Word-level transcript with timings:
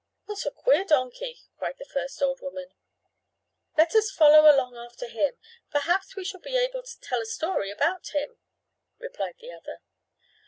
"What 0.25 0.47
a 0.47 0.51
queer 0.51 0.83
donkey!" 0.83 1.41
cried 1.59 1.75
the 1.77 1.85
first 1.85 2.23
old 2.23 2.41
woman. 2.41 2.69
"Let 3.77 3.93
us 3.93 4.09
follow 4.09 4.49
along 4.51 4.75
after 4.75 5.05
him. 5.07 5.33
Perhaps 5.69 6.15
we 6.15 6.25
shall 6.25 6.39
be 6.41 6.57
able 6.57 6.81
to 6.81 6.99
tell 7.01 7.21
a 7.21 7.25
story 7.27 7.69
about 7.69 8.07
him," 8.07 8.39
replied 8.97 9.35
the 9.39 9.51
other. 9.51 9.81